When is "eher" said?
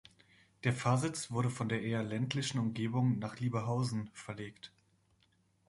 1.83-2.01